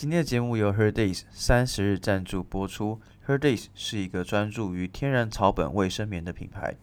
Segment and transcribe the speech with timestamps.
[0.00, 3.00] 今天的节目由 Her Days 三十日赞助播出。
[3.26, 6.76] Her Days 是一个专注于天然草本卫生棉的品牌，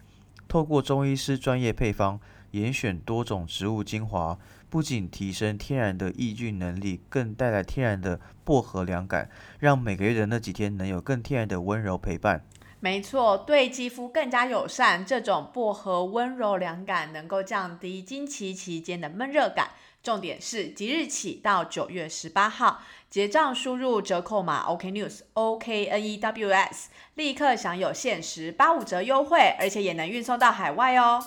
[0.46, 9.30] 透过中医师专业配方，严选多种植物精华，不仅提升天然的抑菌能力，更带来天然的薄荷凉感，
[9.60, 12.44] 让每个月的那几天能有更天然的温柔陪伴。
[12.80, 15.04] 没错，对肌肤更加友善。
[15.04, 19.70] 这种薄荷温柔凉感能够降低经期期间的闷热感。
[20.06, 22.80] 重点是即日起到九月十八号
[23.10, 31.20] 结账，输入折扣码 OK News O K N E W S，立刻享有限时八五折优惠，而且也能运送到海外哦。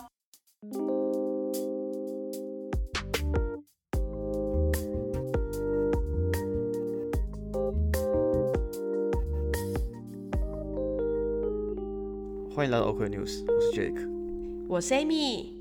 [12.56, 15.59] 欢迎来到 OK News，我是 Jake，我是 Amy。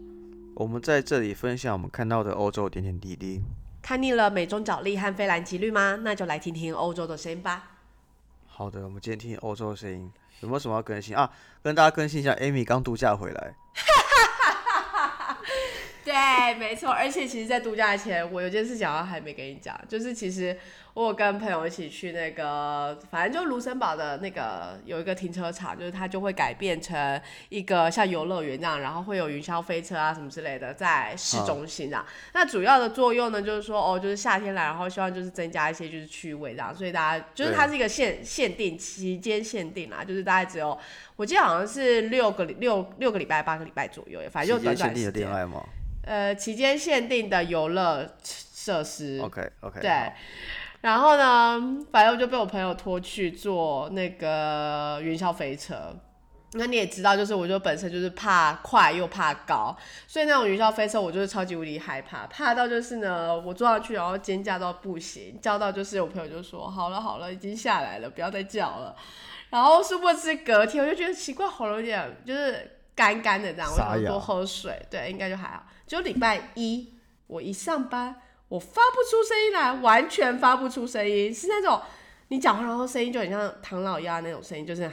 [0.58, 3.40] 我们在这里分享我们看到的欧洲点点滴滴。
[3.80, 6.00] 看腻了美中角力和菲兰奇绿吗？
[6.02, 7.78] 那就来听听欧洲的声音吧。
[8.48, 10.10] 好的，我们今天听欧洲的声音，
[10.40, 11.30] 有没有什么要更新啊？
[11.62, 13.54] 跟大家更新一下，Amy 刚度假回来。
[16.04, 20.58] 对，没错，而且其实，在度假前，我有件事想要还没跟你讲，就是其实
[20.98, 32.04] 我有跟朋友一起去那个，反正就卢森堡的那个有一个停车场，就是它就会改变成一个像游乐园这样，然后会有云霄飞车啊什么之类的在市中心啊。
[32.34, 40.76] 那主要的作用呢，就是说哦，就是夏天来，然后希望就是增加一些就是趣味这样，所以大家就是它是一个限限定期间限定啊，就是大概只有
[41.14, 45.28] 我记得好像是六个六六个礼拜八个礼拜左右，反正就短短时间。
[46.02, 49.20] 呃，期间限定的游乐设施。
[49.22, 49.78] OK OK。
[49.78, 50.10] 对，
[50.80, 55.94] 然后呢，反正我就被我朋友拖去坐那个云霄飞车。
[56.52, 68.96] 那你也知道，就是我就本身就是怕快又怕高，所以那种云霄飞车我就是超级无敌害怕，怕到就是呢，我坐上去然后尖叫到不行，叫到就是我朋友就说好了好了，已经下来了，不要再叫了。
[69.50, 75.66] 然后殊不知隔天我就觉得奇怪，喉咙有点就是干干的这样，我想多喝水，对，应该就还好。
[75.86, 76.94] 就礼拜一，
[77.26, 81.80] 我一上班，我发不出声音来，完全发不出声音，是那种
[82.28, 84.90] 你讲话然后声音就很像唐老鸭那种声音，就是。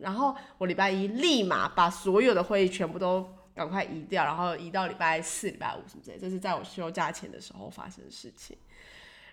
[0.00, 8.56] 然后我礼拜一立马把所有的会议全部都赶快移掉，然后移到礼拜四、礼拜五什么之类，这是在我休假前的时候发生的事情。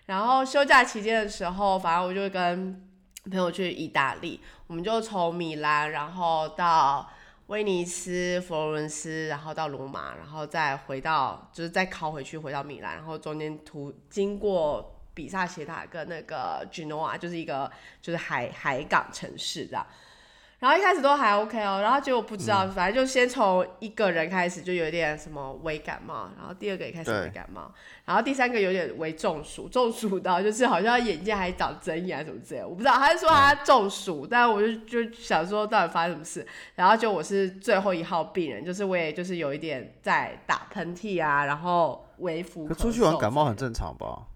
[0.06, 2.88] 然后休假期间的时候，反正我就跟
[3.24, 7.10] 朋友去意大利，我们就从米兰，然后到。
[7.46, 17.70] 威尼斯、佛罗伦斯，然后到罗马，然后再回到，就是再考回去，回到米兰，然后中间途经过比萨斜塔跟那个 Genoa，就是一个
[18.02, 19.86] 就是海海港城市这样。
[20.66, 27.72] 然后一开始都还 OK 哦，然后结果不知道，反正就先从一个人开始就有点什么微感冒，然后第二个也开始微感冒，
[28.04, 34.74] 然后第三个有点微中暑，中暑到就是好像眼睛还长针眼什么之类，我不知道，他是说他中暑，但我就
[35.04, 36.44] 就想说到底发生什么事，
[36.74, 42.66] 然后就我是最后一号病人，就是我也就是有一点在打喷嚏啊，然后微服。
[42.66, 44.26] 可出去玩感冒很正常吧？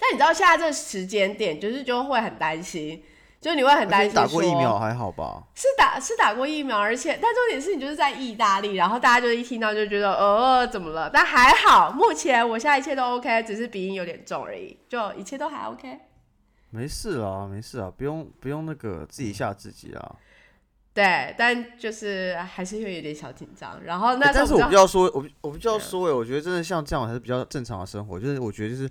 [0.00, 3.04] 但你知道现在这个时间点，就是就会很担心。
[3.40, 5.42] 就你会很担心，打过疫苗还好吧？
[5.54, 11.08] 是打是打过疫苗，而且但重点是你就是在意大利，然后大家就一听到就觉得呃怎么了？
[11.10, 16.00] 但还好，目前我现在一切都 OK，只是鼻音有点重而已，就一切都还 OK。
[16.68, 20.16] 没事啊，没事啊，不用不用那个自己吓自己啊。
[20.92, 23.82] 对，但就是还是会有点小紧张。
[23.82, 28.90] 然后那但是我比较说，我我比较说哎，我觉得真的像这样还是比较正常的生活，就是我觉得就是。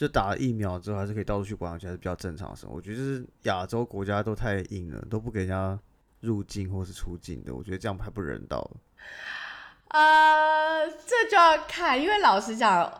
[0.00, 2.76] 就打了疫苗之后，还是可以到处去逛，而且还是比较正常的生活。
[2.76, 5.78] 我觉得就是亚洲国家都太硬了，都不给人家
[6.20, 7.54] 入境或是出境的。
[7.54, 8.66] 我觉得这样太不人道。
[9.88, 12.90] 呃，这就要看，因为老实讲，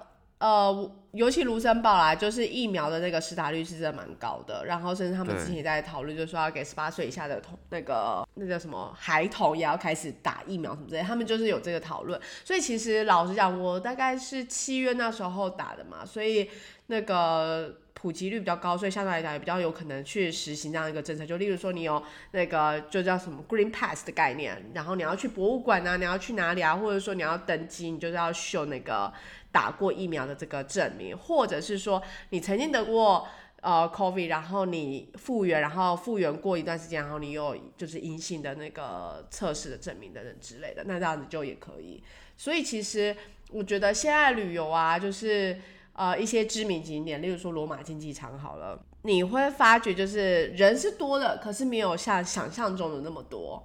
[0.40, 4.66] 呃，尤其卢森堡啦，就是疫苗的那个施打率是真的蛮高的。
[4.66, 12.20] 然后甚至他们之前也在讨论，就是说要给十八岁以下的童那个那叫什么孩童也要开始打疫苗什么之类，他们就是有这个讨论。
[12.44, 16.50] 所以其实老实讲，我大概是七月那时候打的嘛，所以。
[16.90, 21.24] 那个普及率比较高，所以相对来讲也比较有可能去实行这样一个政策。
[21.24, 22.02] 就例如说，你有
[22.32, 29.12] 那个就叫什么 Green Pass 的概念，然后你要去博物馆啊，你要去哪里啊，或者说你要登机，你就是要秀那个
[29.52, 33.28] 打过疫苗的这个证明，或者是说你曾经得过
[33.60, 42.02] 呃 COVID，然后你复原，然后复原过一段时间，然后你有就是阴性的那个测试的证明等等之类的，那这样子就也可以。
[42.36, 43.14] 所以其实
[43.50, 45.56] 我觉得现在旅游啊，就是。
[46.00, 53.62] 呃，一些知名景点，例如说罗马竞技场，好了，你会发觉就是人是多的，可是没有像想象中的那么多。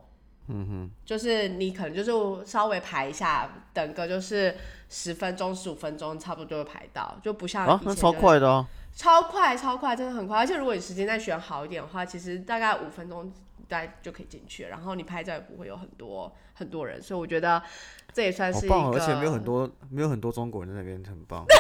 [0.48, 4.54] 嗯哼，就是你可能就是稍微排一下，等个就是
[4.90, 8.68] 十分钟、十五分钟，差不多就会排到，就不像啊，那超快的哦。
[8.94, 10.38] 超快超快，真的很快。
[10.38, 13.32] 而且如果你时间再选好一点的话，其实大概五分钟
[13.70, 17.64] 大概就可以进去，然后你拍照也不会有很多很多人，所以我觉得
[18.12, 21.46] 这也算是一个，而且没有很多没有很多中国人在那边，很棒。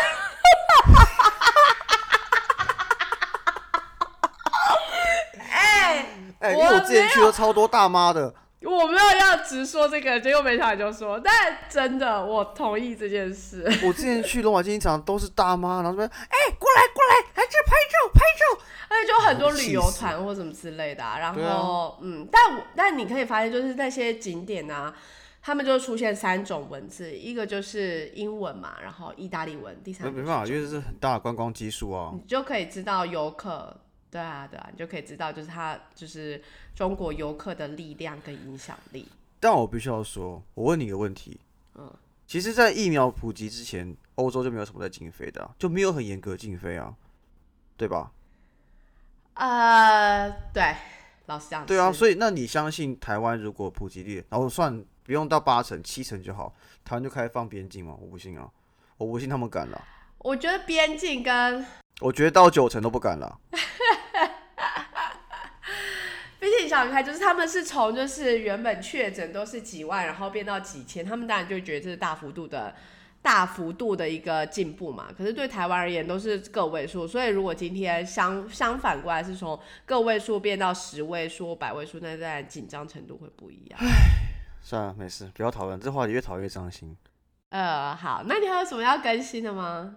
[6.39, 13.63] 哎、哎、因为我之前去了超多大妈的，我没有要直说这个，结果没想到就说，但真的我同意这件事。
[13.85, 18.65] 我之前去罗马竞技场都是大妈，然后说哎、过来过来，来这拍照拍照。
[18.87, 24.93] 而且就很多旅游团或什么之类的、 啊，然后、啊嗯，但我但你可以发现，就是那些景点啊，
[25.41, 32.21] 他们就出现三种文字，一个就是英文嘛，然后意大利文，第三个没没办法，因为这是很大的观光基数啊你。
[32.27, 33.75] 就可以知道游客，
[34.15, 36.41] 对啊对啊，你就可以知道就是他就是
[36.73, 39.05] 中国游客的力量跟影响力。
[39.41, 41.37] 但我必须要说，我问你一个问题，
[41.73, 41.93] 嗯
[42.25, 46.95] 其实，在疫苗普及之前，欧洲就没有什么在禁飞的啊、就没有很严格禁飞啊，
[47.75, 48.13] 对吧？
[49.33, 50.73] 呃，对，
[51.25, 57.97] 老实讲，对啊，所以那你相信台湾如果普及率，然后算不用到八成、七成就好，台湾就开放边境吗？
[57.99, 58.49] 我不信啊，
[58.95, 59.83] 我不信他们敢了，
[60.19, 61.65] 我觉得边境跟
[62.01, 63.39] 我觉得到九成都不敢了。
[66.37, 66.64] 毕竟你
[67.03, 72.75] 就是他们是从就是原本确诊都是几万，然后变到几千，他们当然就觉得这是大幅度的、
[73.21, 75.07] 大幅度的一个进步嘛。
[75.17, 83.79] 可是对台湾而言都是个位数，所以如果今天相相反过来是从个位数变到十位数、百位数，那当然紧张程度会不一样。
[84.61, 86.95] 算了，没事，不要讨论这话题，越讨越伤心。
[87.49, 89.95] 呃，好，那你还有什么要更新的吗？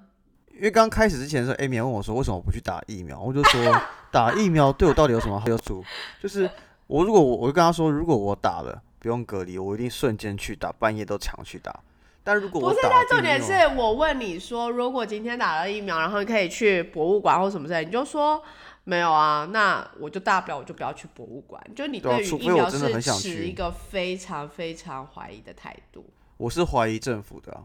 [0.52, 5.84] 因为刚开始之前的时候，Amy 还问我说为什么我不去打疫苗，我就说 打疫苗对我到底有什么好处？
[6.20, 6.50] 就是
[6.88, 11.78] 我如果我我就跟他说，如果我打了不用隔离，我一定瞬间去打，半夜都抢去打。
[12.24, 18.42] 但如果不是，我打了但重点是我问你说，如果今天打了疫苗，然后你可以去博物馆或什么之类，你就说
[18.84, 21.62] 没有啊，那我就大不了我就不要去博物馆。
[21.76, 26.04] 就你对于疫苗是持一个非常非常怀疑的态度。
[26.36, 27.64] 我是怀疑政府的啊、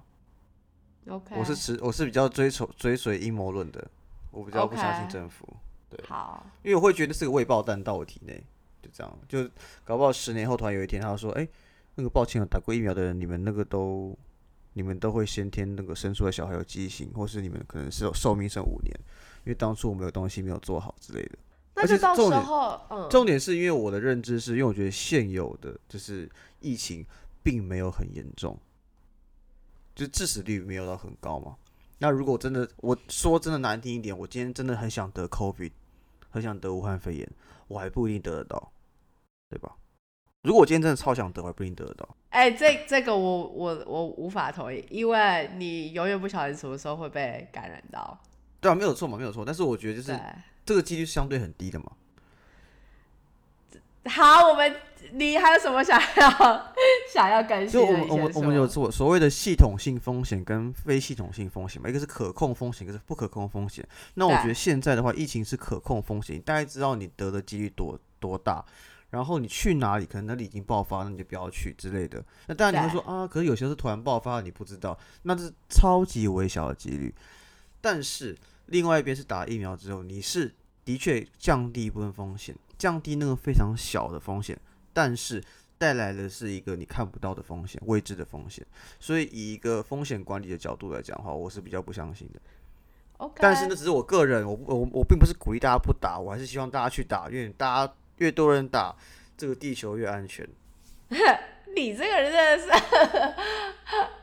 [1.10, 3.86] OK，我是持我是比较追求追随阴谋论的，
[4.32, 5.48] 我比较不相信政府。
[6.08, 8.42] 好，因为我会觉得是个未爆弹到我体内，就
[8.94, 9.50] 这样，就
[9.84, 11.48] 搞不好十年后突然有一天他说，哎、
[11.96, 14.18] 那个抱歉，有打过疫苗的人，你们那个都，
[14.74, 18.94] 你们都会先天那个生出来小孩有畸形，或是你们可能是有寿命剩五年，
[19.46, 21.38] 因为当初我们有东西没有做好之类的。
[21.76, 26.30] 而且那就到时重点候，嗯，重点是因为我的认知是，因为我觉得现有的就是
[26.60, 27.04] 疫情
[27.42, 28.56] 并没有很严重，
[29.96, 31.56] 就是致死率没有到很高嘛。
[31.98, 35.72] 那如果真的我说真的难听一点，我今天真的很想得 COVID，
[36.30, 37.28] 很想得武汉肺炎，
[37.68, 38.72] 我还不一定得得到，
[39.54, 39.72] 对吧？
[40.42, 42.10] 如果我今天真的超想得，我还不一定得得到。
[42.30, 48.20] 哎、这这个我我我无法同意，因为你永远不晓得你什么时候会被感染到。
[48.60, 49.46] 对啊，没有错嘛，没有错。
[49.46, 50.20] 但是我觉得就是，
[50.66, 51.92] 这个几率是相对很低的嘛。
[54.06, 54.76] 好，我们
[55.14, 56.74] 你还有什么想要
[57.14, 57.86] 想要更新就？
[57.86, 63.88] 我们我们我们有所所谓的系统性风险跟非系统性风险嘛，一个是可控风险，一个是不可控风险。
[64.16, 68.66] 那我觉得现在的话，疫情是可控风险，大概知道你得的几率多多大，
[69.14, 72.26] 然后你去哪里，可能那里已经爆发，那你就不要去之类的。
[72.48, 77.14] 那当然你会说啊，可是有些是突然爆发，你不知道，那是超级微小的几率。
[77.80, 80.52] 但是另外一边是打疫苗之后，你是
[80.84, 84.60] 的确降低一部分风险，降低那个非常小的风险，
[84.94, 85.44] 但是
[85.78, 88.66] 带来的是一个你看不到的风险，未知的风险。
[89.00, 92.42] 所以以一个风险管理的角度来讲的话，我是比较不相信的。
[93.18, 98.96] OK，但是那只是我个人，我我我并不是鼓励大家不打，我还是希望大家去打，因为大家越多人打，
[99.36, 100.48] 这个地球越安全。
[101.76, 102.72] 你这个人真的是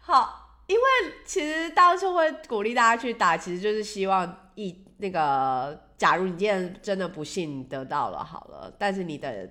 [0.00, 0.82] 好，因为
[1.24, 9.48] 其实当初会鼓励大家去打，其实就是希望一那个，假如你今天真的不幸你得到了好了，但是你的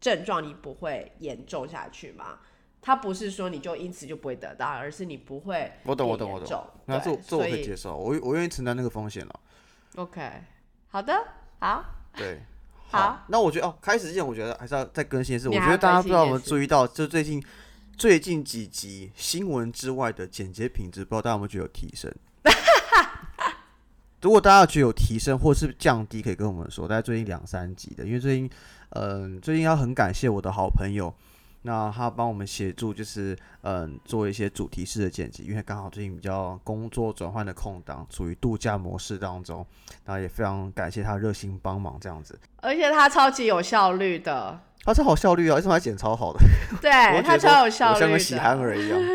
[0.00, 2.38] 症状你不会严重下去嘛？
[2.80, 6.66] 他不是说你就因此就不会得到，而是你不会我懂，我懂，我懂。
[6.86, 9.40] 那这对这我可以接受，我我愿意承担那个风险了。
[9.96, 10.42] OK，
[10.88, 11.22] 好的，
[11.60, 11.84] 好，
[12.16, 12.40] 对，
[12.92, 17.42] 好那我觉得哦，开始之前我觉得还是要再更新一次，我觉得大家不知道有没有注意到，就最近
[17.96, 22.12] 最近几集新闻之外的剪接品质，不知道大家有没有觉得有提升？
[24.20, 26.86] 如果大家觉得有提升或是降低，可以跟我们说。
[26.86, 28.48] 大概最近两三集的，因为最近，
[28.90, 31.12] 嗯、最近要很感谢我的好朋友，
[31.62, 39.64] 那他帮我们协助，就是嗯、做一些主题式的剪辑，因为刚好最近比较工作转换的空档，处于度假模式当中，
[40.04, 42.38] 那也非常感谢他热心帮忙这样子。
[42.56, 46.40] 而且他超级有效率的，他超好效率啊，为什么他剪超好的？
[46.72, 48.58] 我对，会觉得它超有效率我像个喜憨。
[48.58, 49.00] 儿一样。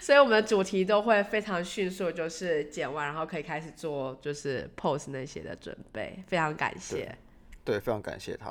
[0.00, 6.22] 所以我们的主题都会非常迅速，就是剪完，然后可以开始做就是 pose 那些的准备。
[6.26, 7.14] 非常感谢。
[7.62, 8.50] 对，非常感谢他。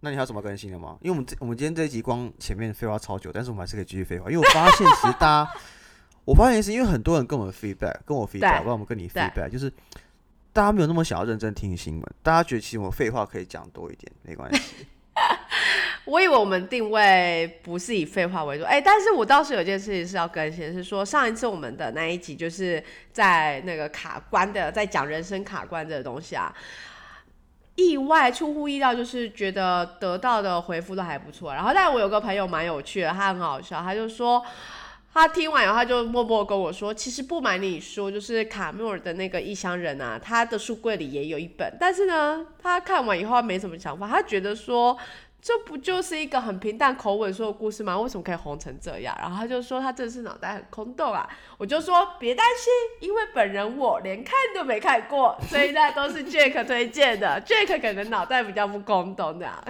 [0.00, 0.96] 那你还有什么更新的吗？
[1.00, 4.30] 因为我们这我们今天这一集光前面废话超久，但是我们还是可以继续废话。
[4.30, 5.50] 因为我发现其实大家，
[6.24, 9.72] 我发现是因为很多人跟我们 feedback，跟我 feedback，不然我们跟你 feedback，就是
[10.52, 14.86] 大家没有那么想要认真听新闻，大家觉得其实我们废话可以讲多一点，没关系。
[16.04, 26.54] 我以为我们定位不是以废话为主，哎，但是我倒是有件事情是要更新，是说上一次我们的那一集就是在那个卡关的，在讲人生卡关这个东西啊，
[27.78, 31.54] 意外出乎意料，就是觉得得到的回复都还不错。
[31.54, 34.44] 然后，但我有个朋友蛮有趣的，他很好笑，他就说
[35.14, 44.98] 他听完以后，他就默默跟我说，其实不瞒你说，就是卡缪尔的那个异乡人啊，他的书柜里也有一本，但是呢，他看完以后他没什么想法，他觉得说。
[45.40, 47.98] 这不就是一个很平淡口吻说的故事吗？
[47.98, 49.16] 为什么可以红成这样？
[49.20, 51.28] 然后他就说他这是脑袋很空洞啊！
[51.56, 57.40] 我就说别担心，因为本人我连看都没看过，所以那都是 Jack 推荐的。
[57.46, 59.64] Jack 可能脑袋比较不空洞，这样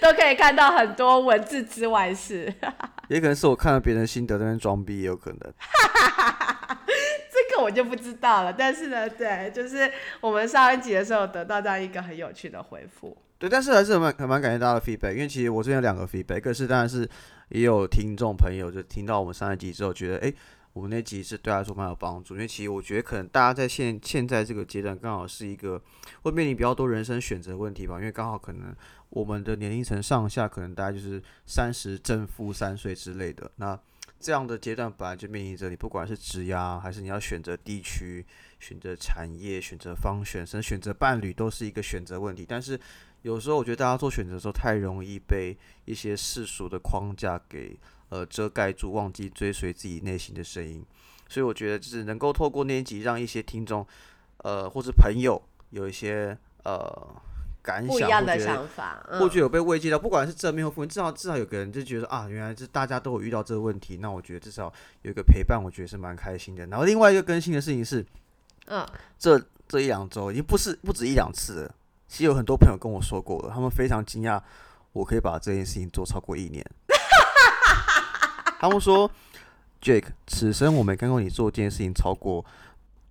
[0.00, 2.52] 都可以看到很多文字之外事。
[3.08, 5.40] 也可能是我看了别人心得在那边装逼，也有可能。
[7.32, 8.52] 这个我就不知道了。
[8.52, 9.90] 但是呢，对，就是
[10.20, 13.16] 我们上一集的时候得到这样一个很有趣的回复。
[13.38, 17.06] 对，但是还是很蛮很蛮感谢大家的 feedback，因为其实我这边有两个 feedback，一个是当然是
[17.50, 20.32] 也有听众朋友就听到我们上一集之后，觉得哎，
[20.72, 25.78] 我们那集是对他说蛮有帮助，因为其实我觉得可能大家在现现在这个阶段刚好是一个
[26.22, 28.74] 会面临比较多人生选择问题吧，因为刚好可能
[29.10, 33.78] 我们的年龄层上下可能大概就是三十正负三岁之类的，那
[34.18, 38.24] 这样的阶段本来就面临着你不管是职压还是你要选择地区、
[38.58, 42.80] 选择产业、选择方选甚至选择伴侣都是一个选择问题，但是。
[43.22, 47.76] 有时候我觉得大家做选择的时候太容易被一些世俗的框架给
[48.08, 50.84] 呃遮盖住，忘记追随自己内心的声音。
[51.28, 53.84] 所以我觉得就是能够透过那一集，让一些听众
[54.38, 56.86] 呃或是朋友有一些呃
[57.62, 66.64] 感想，不一样的想法，或许有被慰藉到，不管是正面或负面，至少至少有个人就觉得啊，原来是大家都有遇到这个问题，那我觉得至少有一个陪伴，我觉得是蛮开心的。
[66.66, 68.06] 然后另外一个更新的事情是，
[68.66, 68.86] 嗯，
[69.18, 71.74] 这这一两周已经不是不止一两次了。
[72.08, 74.40] 其实有很多朋友跟我说过了，他们非常惊讶，
[74.92, 76.64] 我可以把这件事情做超过一年。
[78.58, 79.10] 他们说
[79.82, 82.44] ，Jake，此生我没看过你做这件事情超过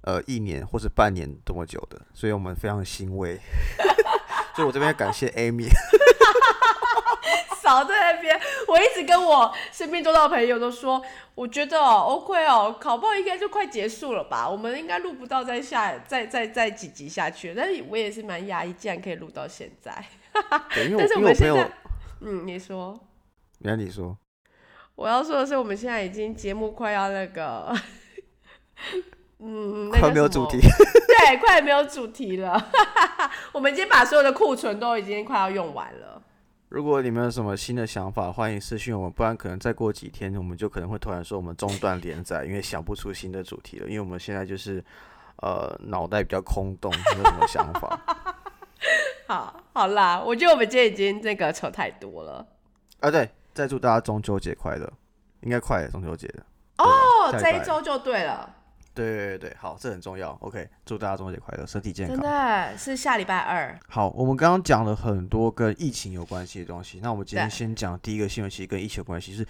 [0.01, 3.39] 呃一年或是半年这么久的，所以我们非常欣慰。
[4.55, 5.69] 所以我这边要感谢 Amy。
[7.61, 11.01] 少在那边，我一直跟我身边周到朋友都说，
[11.33, 17.53] 我觉得哦，OK 哦，考报应该就快结束了吧，我们应该录不到再下再再再几集下去。
[17.55, 19.91] 但是我也是蛮压抑，竟然可以录到现在。
[20.97, 21.71] 但是我们现在，
[22.21, 22.99] 嗯，你说，
[23.59, 24.17] 那你说，
[24.95, 27.73] 我要说的是，我们现在已经节目快要那个，
[29.39, 32.71] 嗯，那快没有主题，对，快没有主题了。
[33.51, 36.14] 我们已经把所有的库存都已经快要用完了。
[36.75, 43.87] 如果你们有什么新的想法，欢迎私信我们，不然可能再过几天，我们就可能会突然说我们中断连载，因为想不出新的主题了。
[43.87, 44.83] 因为我们现在就是
[45.37, 47.97] 呃脑袋比较空洞，没有什么想法。
[49.25, 52.45] 好，好啦，我觉得我们今天已经那个扯太多了。
[52.99, 54.91] 啊，对，再祝大家中秋节快乐，
[55.43, 56.45] 应该快中秋节的
[56.79, 58.53] 哦，这一周就对了。
[58.95, 60.31] 对对对好，这很重要。
[60.39, 62.15] OK，祝大家中秋节快乐，身体健康。
[62.15, 63.77] 真的是下礼拜二。
[63.89, 69.45] 好，我们刚刚讲了很多跟疫情有关系的东西，那我们今天先讲第一个新闻，其实跟疫情有关系，是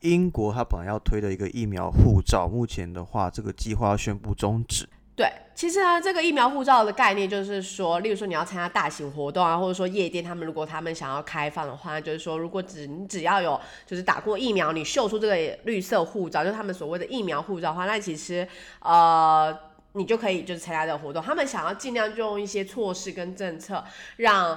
[0.00, 4.88] 英国它本来要推的一个疫苗护照，目前的话这个计划要宣布终止。
[5.18, 18.46] 对，其实呢，这个疫苗护照的概念就是说，例如说你要参加大型活动啊，或者说夜店，他们如果他们想要开放的话，就是说，如果只你只要有就是打过疫苗，你秀出这个绿色护照，就是他们所谓的疫苗护照的话，那其实
[18.78, 19.52] 呃，
[19.94, 21.20] 你就可以就是参加这个活动。
[21.20, 23.82] 他们想要尽量就用一些措施跟政策，
[24.18, 24.56] 让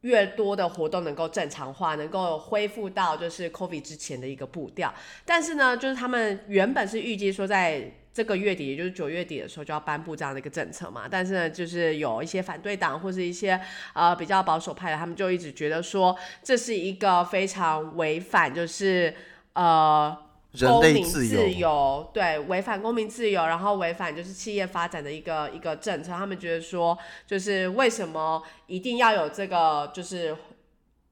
[0.00, 4.94] 越多的活动能够正常化，能够恢复到就是 COVID 之前的一个步调。
[5.26, 13.60] 但是呢，就是他们原本是预计说在这个月底，也就是九月底的时候就要颁布这样的一个政策嘛，但是呢，就是有一些反对党或是一些
[13.92, 19.12] 呃比较保守派的，他们就一直觉得说这是一个非常违反，就是
[19.54, 20.16] 呃
[20.60, 26.12] 公民自由，对，违反公民自由，然后违反就是企业发展的一个一个政策。
[26.12, 30.36] 他们觉得说，就是为什么一定要有这个就是。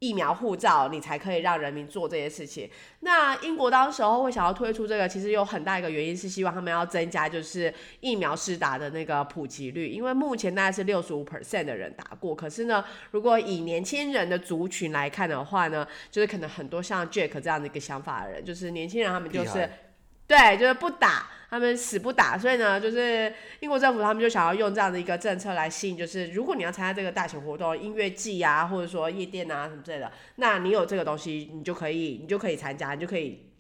[0.03, 2.69] 疫苗护照，你才可以让人民做这些事情。
[3.01, 12.35] 那英国当时候会想要推出这个，其实有很大一个原因是希望他们要增加就是疫苗施打的那个普及率，因为目前大概是六十五 percent 的人打过。
[12.35, 19.71] 可是呢，如果以年轻人的族群来看的话呢，就是可能很多像 Jack 这样的一个想法的人，就是年轻人他们就是
[20.27, 22.39] 对，就是不打，他们死不打。
[22.39, 33.53] 所以呢，就是英国政府他们就想要用这样的一个政策来吸引，就是如果你要参加这个大型活动，音乐季啊，或者说夜店啊什么之类的，那你有这个东西，你就可以，你就可以参加，你就可以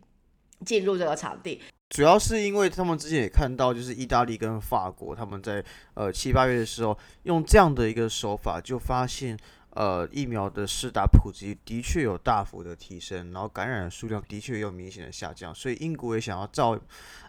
[0.65, 1.61] 进入这个场地。
[1.91, 9.37] 主要是因为他们之前也看到，就是意大利跟法国他们在呃七八月的时候用这样的一个手法，就发现
[9.75, 16.79] 呃疫苗的施打普及的确有大幅的提升，然后感染数量的确有明显的下降，所以英国也想要照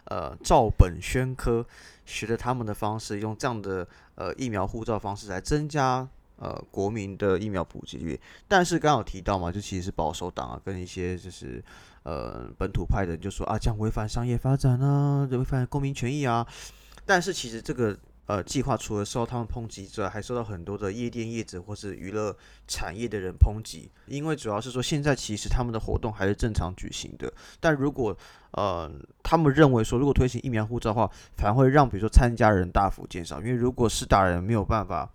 [0.04, 1.64] 呃照本宣科，
[2.04, 8.20] 学着他们的方式，用这样的呃疫苗护照方式来增加呃国民的疫苗普及率。
[8.46, 11.62] 但是刚刚有提到嘛，就其实是保守党啊，跟一些就是。
[12.04, 16.46] 呃，本土派的就说啊，这样违反商业发展啊，违反公民权益啊。
[17.06, 23.90] 但是其实这个呃计划除了受到他们抨击之外，还受到很多的夜店业者或是娱乐产业的人抨击。
[24.06, 28.16] 因为主要是说现在其实他们的活动还是正常举行的，但如果
[28.52, 28.90] 呃
[29.22, 35.10] 他们认为说如果推行疫苗护照的话，反而会让比如说参加人大幅减少，因为如果是打人没有办法。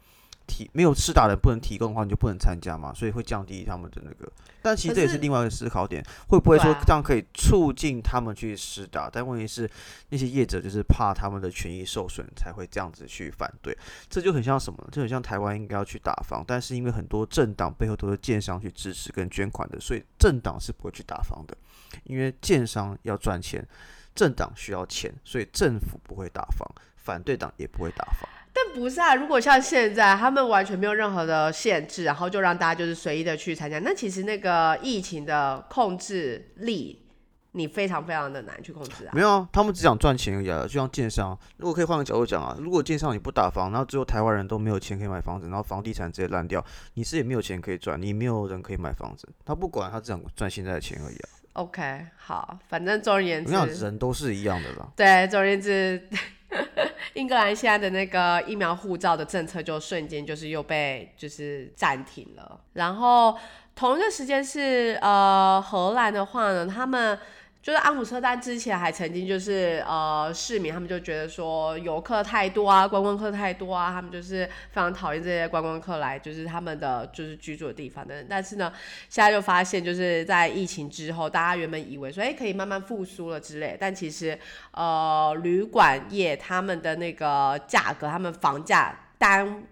[0.49, 4.29] 提没有施打的不能提供的话，你就不能参加嘛，所以会降低他们的那个。
[4.61, 9.09] 但其实这也是另外一个思考点，会不会说这样可以促进他们去施打？
[9.09, 9.69] 但问题是
[10.09, 13.77] 那些业者就是怕他们的权益受损，才会这样子去反对。
[14.09, 14.89] 这就很像什么？
[14.91, 21.55] 就很像台湾应该要去打房，但是因为很多政党背后都是建商去支持跟捐款的，所以政党是不会去打房的，
[22.03, 23.65] 因为建商要赚钱，
[24.13, 28.27] 政党需要钱，所以政府不会打房，反对党也不会打房。
[28.51, 37.05] 但不是啊，如果像现在他们完全没有任何的限制，然后就让大家就是随意的去参加，那其实那个疫情的控制力，
[37.51, 39.11] 你非常非常的难去控制啊。
[39.13, 41.37] 没有啊，他们只想赚钱而已啊，就像建商。
[41.57, 46.63] 如果可以换个角度讲啊，如果建商你不打房，然后最后台湾人都没有钱可以买房子，然后房地产直接烂掉，
[46.95, 51.29] 你是也没有钱可以赚，你没有人可以买房子，他不管，他只想赚现在的钱而已啊。
[51.53, 53.53] OK，好，反正总而言之，
[53.83, 54.87] 人都是一样的啦。
[54.95, 56.01] 对，总而言之。
[57.19, 63.37] 英格兰现在的那个疫苗护照的政策就瞬间就是又被就是暂停了，然后
[63.75, 67.19] 同一个时间是呃荷兰的话呢，他们。
[67.61, 78.23] 就是阿姆斯特丹之前还曾经就是呃市民他们就觉得说游客太多啊，观光客太多啊，他们就是非常讨厌这些观光客来就是他们的就是居住的地方的。
[78.29, 78.71] 但是呢，
[79.09, 84.39] 现在就发现就是在疫情之后，大家原本以为说哎可以慢慢复苏了之类，但其实
[84.71, 89.63] 呃旅馆业他们的那个价格，他们房价单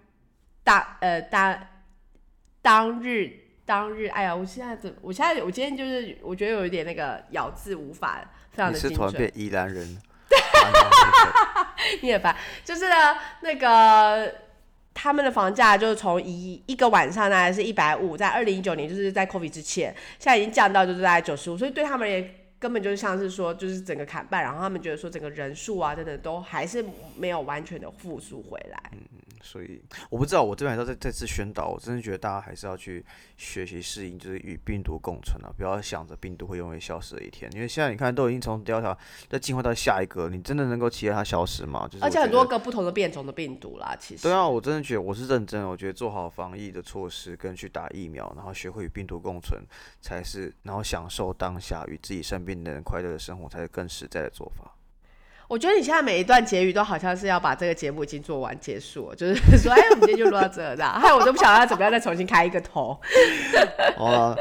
[0.62, 1.58] 当呃当
[2.60, 3.47] 当日。
[3.68, 4.90] 当日，哎呀，我现在怎？
[5.02, 8.18] 我现在我今天就是，我觉得有一点那个咬字无法
[8.50, 8.92] 非常的精准。
[8.92, 9.98] 你是突然变宜兰人？
[12.00, 12.94] 你也烦，就是呢，
[13.42, 14.34] 那个
[14.94, 26.82] 他们的房价就是从一一个晚上大概是一百五，在二零一九年就是在 COVID 之前，现在已经降到就是在九十五，所以对他们也根本就是像是说，就是整个砍半，然后他们觉得说整个人数啊等等都还是
[27.18, 28.90] 没有完全的复苏回来。
[29.42, 33.04] 所以我不知道，我这边还要再再次宣导，我真的觉得大家还是要去
[33.36, 35.52] 学习适应，就是与病毒共存啊！
[35.56, 38.96] 不要想着病毒会永远消失的一天，因为现在你看都已经从 Delta
[39.28, 41.88] 再进化到下一个，你真的能够期待它消失吗？
[41.90, 49.62] 就是而且很多个不同的变种的病毒啦，其实对啊，我真的觉得我是认真，我觉得做好防疫的措施跟去打疫苗，然后学会与病毒共存
[50.00, 54.74] 才是，然后享受当下与自己身边的人快乐的生活才是更实在的做法。
[55.48, 63.00] 我觉得你现在每一段结语都好像是要把这个节目已经做完结束，就是说，哎，我们今天就录到这了， 害我都不晓得要怎么样再重新开一个头。
[63.96, 64.36] 好了，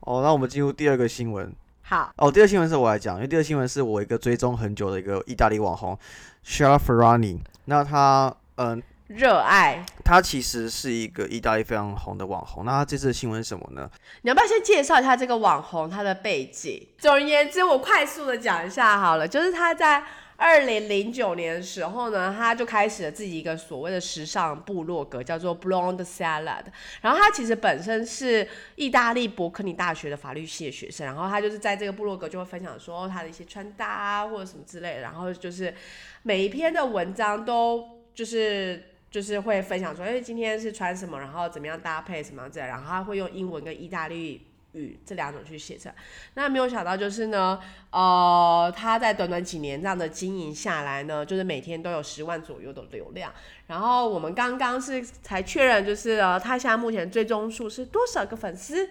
[0.00, 1.52] 哦，那我们进入第二个新闻。
[1.82, 5.96] 好，哦，第二新闻是我来讲，因为第二新闻是我一个追踪很久的一个意大利网红
[6.42, 8.82] s h a r Ferrani，那他，嗯。
[9.10, 12.64] 热爱他其实是一个意大利非常红的网红。
[12.64, 13.90] 那他这次的新闻是什么呢？
[14.22, 16.86] 你要不要先介绍一下这个网红他的背景？
[16.96, 19.26] 总而言之，我快速的讲一下好了。
[19.26, 20.04] 就是他在
[20.40, 26.64] 二零零九年的时候呢，他就开始了自己一个所谓的时尚部落格，叫做 Blonde Salad。
[27.02, 31.04] 然后他其实本身是意大利伯克利大学的法律系的学生。
[31.06, 35.02] 然后他就是在这个部落格就会分享说他的一些穿搭啊或者什么之类的。
[35.02, 35.74] 然后就是
[36.22, 38.86] 每一篇的文章都就是。
[39.10, 45.92] 就是会分享说，哎，今天是穿什么，然后怎么样搭配什么样子，然后他会用英文跟意大利语这两种去写成。
[46.34, 47.58] 那没有想到就是呢，
[47.90, 53.32] 呃，他在短短几年这样的经营下来呢，就是每天都有十万左右的流量。
[53.66, 58.90] 然后我们刚刚是才确认，就是呃，他现在目前最终数是多少个粉丝？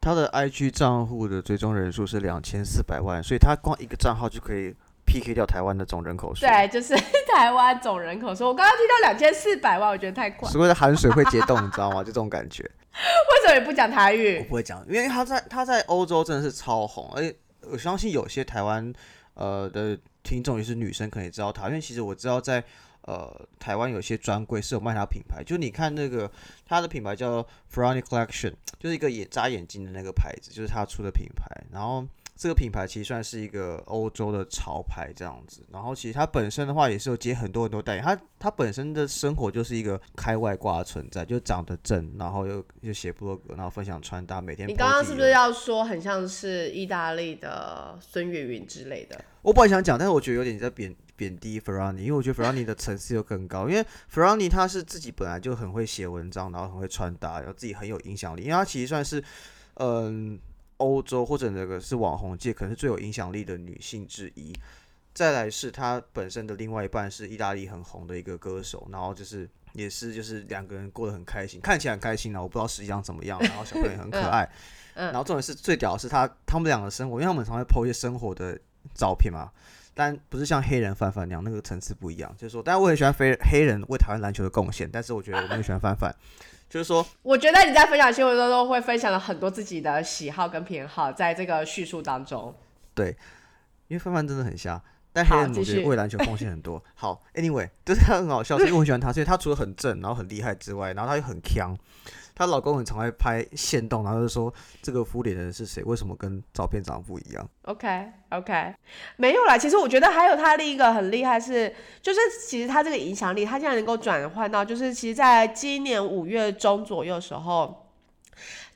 [0.00, 4.74] 他的 IG 账户的追踪人数是两千四百万，所以他光一个账号就可以。
[5.06, 6.94] PK 掉台湾的总人口数，对，就是
[7.34, 8.48] 台湾总人口说。
[8.48, 10.48] 我刚刚听到两千四百万，我觉得太快。
[10.48, 11.96] 所谓的含水会结冻，你知道吗？
[12.04, 12.62] 就这种感觉。
[12.62, 14.38] 为什么你不讲台语？
[14.38, 18.92] 我不会讲，因为他在他在欧洲真的是超红，而且我相信有些台湾
[19.34, 22.62] 呃的听众也是女生，可能也知道他，因为其实我知道在
[23.02, 26.30] 呃台湾有些专柜是有卖他品牌，就你看那个
[26.64, 32.06] 他的品牌叫 Ferrari Collection，就是一个眼扎眼睛的那个牌子，就是他出的品牌，然后。
[32.36, 44.68] 这个品牌其实算是一个欧洲的潮牌这样子，然后其实它本身的话也是有接很多很多代言，它它本身的生活就是一个开外挂的存在，就长得正，然后又又写部落格，然后分享穿搭，每天。
[44.68, 49.24] 你刚刚是不是要说很像是意大利的孙月云之类的？
[49.42, 59.22] 我本来想讲，但是我觉得有点在贬贬低 Ferrani，因为我觉得 Ferrani 的层次又更高，因为 Ferrani 他是自己本来就很会写文章，然后很会穿搭，然后自己很有影响力，因为他其实算是
[59.74, 60.36] 嗯。
[60.84, 64.52] 欧洲或者那个是网红界可能是最有影响力的女性之一，
[65.14, 74.48] 再来是她本身的另外一半是意大利很红的一个歌手，然后就是也是就是两个人过得很开心，看起来很开心啊，我不知道实际上怎么样，然后小朋友也很可爱，
[74.94, 78.58] 然后重点是最屌的是他他们两个生活，因为他们常会 po 一些生活的
[78.94, 79.50] 照片嘛，
[79.94, 86.14] 但不是像黑人范范那样，那个层次不一样，就是说，但是我很喜欢非黑人为台湾篮球的贡献，但是我觉得我很喜欢范范。
[86.68, 92.54] 就是说，我觉得你在分享新闻当中会分享了很多自己的喜好跟偏好，在这个叙述当中。
[92.94, 93.16] 对，
[93.88, 96.82] 因为范范真的很瞎，但黑人我觉得为篮球贡献很多。
[96.94, 101.76] 好，Anyway，就是他很好笑，是因为我喜欢他，所以他除了很正，然后很厉害之外，然后他又很强。
[102.34, 105.82] 她老公很常会拍线动，然后就说这个敷脸的人是谁？
[105.84, 108.74] 为什么跟照片长得不一样？OK OK，
[109.16, 109.56] 没有啦。
[109.56, 117.88] 其实我觉得还有他另一个很厉害是，就是其实他这个影响力，他竟然能够转换到，就是其实在今年五月中左右的时候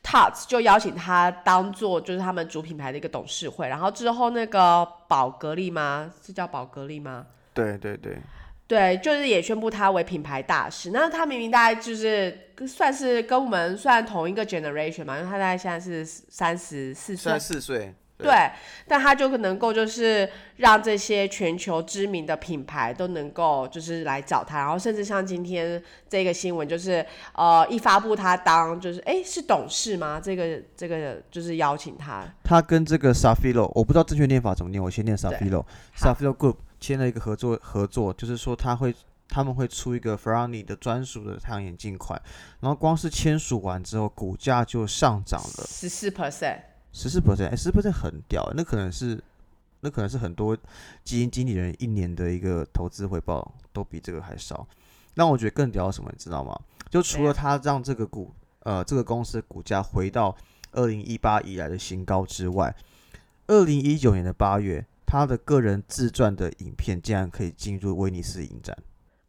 [0.03, 6.13] t o t s 就邀请他当做就是他们主品牌的一个董事会，然后之后那个宝格丽吗？
[6.25, 7.27] 是叫宝格丽吗？
[7.53, 8.19] 对对对。
[8.69, 10.91] 对，就是也宣布他为品牌大使。
[10.91, 17.33] 那他明明大概就是算是跟我们算同一个 generation 嘛，因为他大概现在是三十四岁。
[17.33, 17.95] 三十四岁。
[18.19, 18.51] 对，
[18.89, 30.21] 但他就能够就是让这些全球知名的品牌都能够就是来找他，然后甚至像今天这个新闻，就是呃一发布他当就是哎是董事吗？
[30.21, 32.25] 这个这个就是邀请他。
[32.43, 36.57] 他跟这个 Safilo，我不知道正确念法怎么念，我先念 Safilo，Safilo Group。
[36.81, 38.95] 签了一个合作合作，就是说他会
[39.29, 42.21] 他们会出一个 Ferrari 的专属的太阳眼镜款，
[42.61, 46.61] 然后光是签署完之后，股价就上涨了十四 percent，
[46.93, 49.23] 十四 percent，哎，十四 percent 很屌，那可能是
[49.81, 50.57] 那可能是很多
[51.05, 54.67] 基金经理人一年的一个投资回报都比这个还少。
[55.15, 56.59] 那我觉得更屌什么，你知道吗？
[56.89, 60.35] 就除了他让这个股呃这个公司股价回到
[60.73, 62.75] 二零一八以来的新高之外，
[63.49, 64.87] 二零一九年的八月。
[65.11, 68.77] 他的个人自传的影片竟然可以进入威尼斯影展，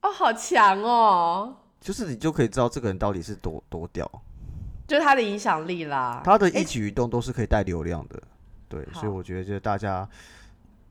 [0.01, 1.55] 哦，好强哦！
[1.79, 4.05] 就是你就可以知道这个人到底是多多屌，
[4.85, 6.21] 就是他的影响力啦。
[6.25, 8.21] 他的一举一动都是可以带流量的，
[8.67, 10.05] 对，所以我觉得就是大家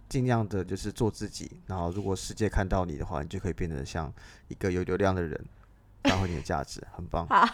[0.09, 4.11] 尽量的就是做自己，然后如果世界看到你的话，你就可以变得像
[4.49, 5.39] 一个有流量的人，
[6.05, 7.27] 发挥你的价值，很棒。
[7.29, 7.47] 好，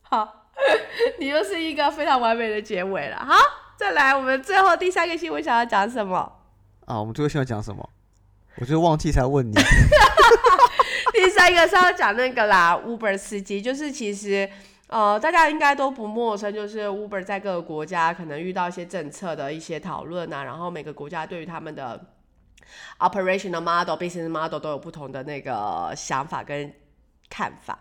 [0.00, 0.46] 好，
[1.20, 3.18] 你又是一个非常完美的结尾了。
[3.18, 3.34] 好，
[3.76, 6.40] 再来，我们最后第三个新闻想要讲什么？
[6.86, 7.88] 啊，我们最后现在讲什么？
[8.56, 9.54] 我就忘记才问你。
[11.12, 14.48] 第三个是要讲那个啦，Uber 司机，就是其实
[14.88, 22.00] 呃，大家应该都不陌生，就是 Uber 在各个国家可能遇到一些政策的一些讨论啊，然后每个国家对于他们的
[22.98, 26.72] operational model、business model 都有不同的那个想法跟
[27.30, 27.78] 看法。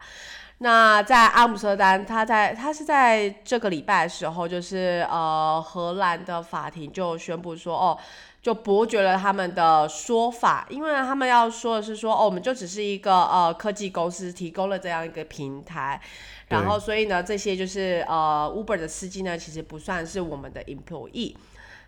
[0.59, 7.99] 那在阿姆斯特丹，他在他是在这个礼拜的时候，就是呃，荷兰的法庭就宣布说，哦。
[8.43, 16.01] 就驳绝了他们的说法，因为他们要说的是说，哦，我们就只是一个呃科技公司提供了这样一个平台，
[16.49, 21.34] 然后所以呢，这些就是呃 Uber 的司机呢，其实不算是我们的 employee。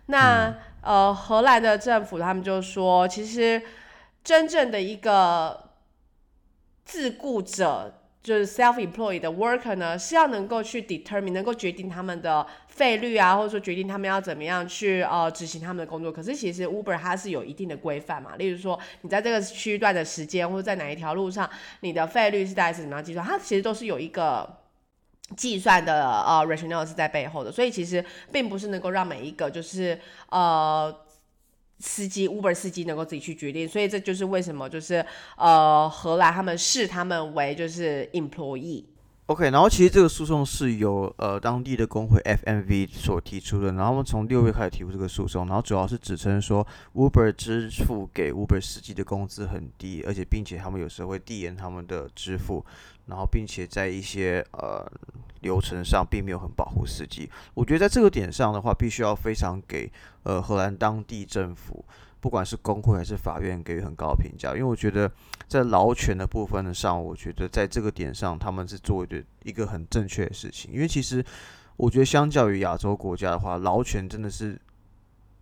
[0.06, 3.62] 那呃荷兰的政府他们就说，其实
[4.24, 5.70] 真正的一个
[6.86, 8.00] 自雇者。
[8.26, 16.10] 就是 self-employed 的 worker 呢，是要能够去 determine，能够决定他们的费率啊，或者说决定他们要怎么样去呃执行他们的工作。
[16.10, 21.48] 可是其实 Uber 它是有一定的规范嘛，例如说你在这个区段的时间，或者在哪一条路上，
[21.82, 24.58] 你的费率是大概是怎么样计算，它其实都是有一个
[25.36, 27.52] 计算的呃 rationale 是在背后的。
[27.52, 29.96] 所以其实并不是能够让每一个就是
[30.30, 30.92] 呃。
[31.78, 35.04] 司机 Uber 司机能够自己去决定，所以这就是为什么就是
[35.36, 38.84] 呃荷兰他们视他们为就是 employee。
[39.26, 52.64] OK，然后其实这个诉讼是由呃当地的工会 FMV 所提出的，然后我们从六月开始提出这个诉讼，然后主要是指称说 Uber 支付给 Uber 司机的工资很低，而且并且他们有时候会递延他们的支付，
[53.06, 54.84] 然后并且在一些呃
[55.40, 57.30] 流程上并没有很保护司机。
[57.54, 59.90] 我觉得在这个点上的话，必须要非常给
[60.22, 61.84] 呃荷兰当地政府。
[62.18, 65.08] 不管是工会还是法院给予很高的评价，因为我觉得
[65.46, 70.72] 在劳权的部分的上，我觉得在这个点上他们是做的一个很正确的事情。
[70.72, 71.24] 因为其实
[71.76, 74.60] 我觉得相较于亚洲国家的话，劳权真的是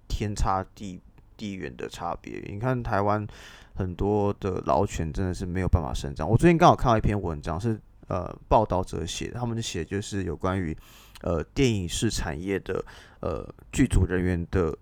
[0.08, 1.00] 天差地
[1.38, 2.42] 地远的差别。
[2.46, 3.26] 你看台湾
[3.74, 6.28] 很多的劳权真的是没有办法生长。
[6.28, 10.76] 我最近刚好看到一篇文章，是呃报道者写的，他们写就是有关于
[11.22, 12.84] 呃电影是产业的
[13.20, 14.76] 呃剧组人员的。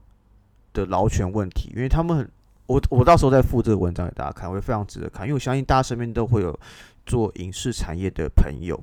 [0.74, 2.30] 的劳权问题，因为他们很，
[2.64, 6.58] 我我到时候再附这个文章给大家看，会非常值得看，因为我相信大家身边都会有
[7.04, 8.82] 做影视产业的朋友，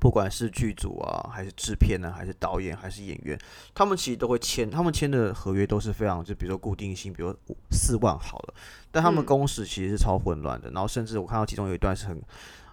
[0.00, 3.38] 不管是剧组啊，还是制片呢，还是导演，还是演员，
[3.74, 7.36] 他们其实都会签，他们签的合约都是非常，就比如说固定性，比如
[7.70, 8.54] 四万好了，
[8.90, 12.20] 但他们工时其实是超混乱的，然后甚至我看到其中有一段是很，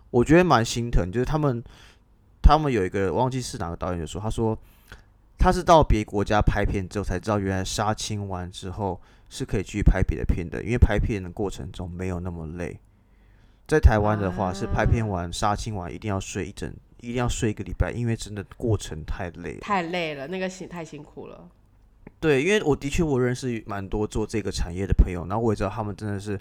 [0.10, 1.62] 我觉得蛮心疼，就是他们
[2.42, 4.58] 他们有一个忘记是哪个导演就说，他说。
[5.40, 12.80] 他是到别国家拍片之后才知道，原来杀青完之后是可以继续拍别的片的，因为拍片的过程中没有那么累。
[13.68, 21.50] 在台湾的话，是拍片完杀青完一定要睡一整，一定要睡一个礼拜，因为真的过程太累，太累了，那个辛太辛苦了。
[22.20, 26.38] 对，因为我的确我认识蛮多做这个产业的朋友，然后我也知道他们真的是。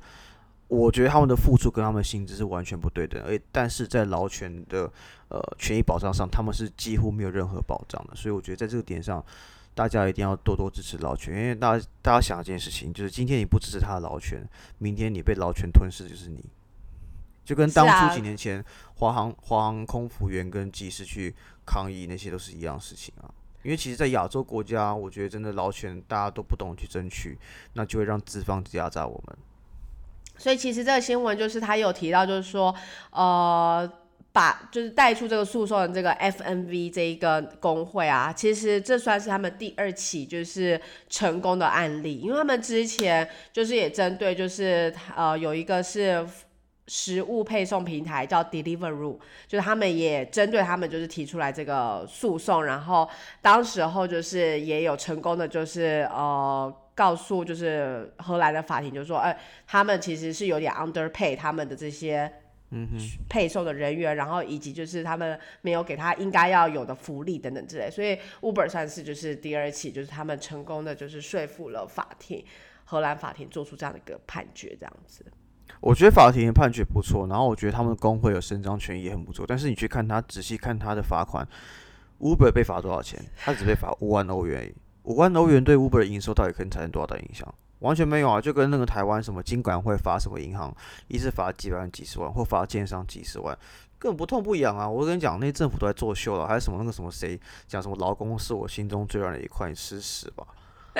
[0.68, 4.90] 我觉得他们的付出跟他们薪资是完全不对等，而但是在劳权的
[5.28, 8.16] 呃权益保障上，他们是几乎没有任何保障的。
[8.16, 9.24] 所以我觉得在这个点上，
[9.76, 14.44] 大家一定要多多支持劳权，因为大家大家想一件事情，就是今天你不支持他的劳权，
[14.78, 16.44] 明天你被劳权吞噬就是你，
[17.46, 18.62] 就跟当初几年前
[18.96, 23.30] 华航华航空服员跟技师去抗议那些都是一样事情啊。
[23.62, 27.36] 因为其实，在亚洲国家，我觉得真的劳权大家都不懂去争取，
[27.72, 29.36] 那就会让资方压榨我们。
[30.38, 32.72] 所以其实这个新闻就是他有提到，就是说，
[33.10, 33.90] 呃，
[34.32, 46.24] 把就是带出这个诉讼的这个 FNV 这一个工会啊，其实这算是他们第二起就是成功的案例，因为他们之前就是也针对就是呃有一个是
[46.88, 53.08] 食物配送平台叫 Deliveroo，就是他们也针对他们就是提出来这个诉讼，然后
[53.40, 56.74] 当时候就是也有成功的就是呃。
[56.96, 62.32] 告诉就是荷兰的法庭，就是说，哎，他们其实是有点 underpay 他们的这些
[62.70, 62.88] 嗯
[63.28, 72.42] 配送的人员，然后以及就是他们没有给他应该要有的福利等等之类，所以 Uber 算是就是第二起，就是他们成功的就是说服了法庭，
[72.86, 75.22] 荷兰法庭做出这样的一个判决，这样子。
[75.80, 81.46] 我觉得法庭的判决不错，然后我觉得他们的工会有伸张权益也很不错，但是你去看他仔细看他的罚款
[82.20, 83.22] ，Uber 被罚多少钱？
[83.36, 84.74] 他只被罚五万欧元。
[85.04, 87.46] 五万欧元对 Uber 的营收到底可以产生多少的影响？
[87.80, 88.40] 完全没有啊！
[88.40, 90.74] 就跟那个台湾什么金管会罚什么银行，
[91.08, 93.56] 一次罚几百万、几十万，或罚建商几十万，
[93.98, 94.88] 根本不痛不痒啊！
[94.88, 100.46] 我跟你讲，那政府都在作秀了，还是什么那个什么谁讲什么劳工是我心中最软的一块，你吃屎吧！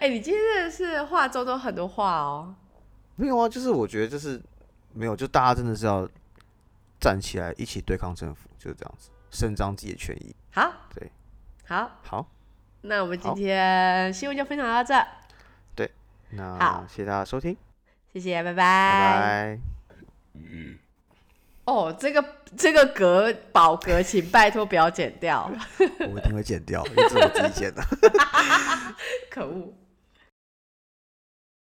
[0.00, 2.52] 哎，你今天真的是话中都很多话哦。
[3.18, 4.40] 没有啊，就是我觉得就是
[4.92, 6.08] 没有，就大家真的是要
[7.00, 10.34] 站起来一起对抗政府，就是这样子，伸张自己的权益。
[10.52, 11.10] 好，对，
[11.66, 12.26] 好，好。
[12.82, 14.94] 那我们今天新闻就分享到这。
[15.74, 15.90] 对，
[16.30, 17.56] 那好，谢谢大家收听，
[18.12, 18.54] 谢谢，拜拜。
[18.54, 19.58] 拜拜。
[21.64, 22.24] 哦，这个
[22.56, 25.50] 这个格宝格，请拜托不要剪掉。
[26.00, 27.82] 我一定会剪掉，因为是我自己剪的。
[29.28, 29.74] 可恶。